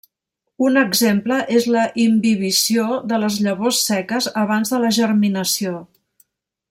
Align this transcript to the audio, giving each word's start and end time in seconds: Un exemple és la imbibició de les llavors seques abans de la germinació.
Un 0.67 0.77
exemple 0.83 1.35
és 1.59 1.67
la 1.75 1.83
imbibició 2.05 2.87
de 3.11 3.21
les 3.25 3.37
llavors 3.49 3.83
seques 3.91 4.31
abans 4.45 4.75
de 4.77 4.81
la 4.87 4.91
germinació. 4.99 5.77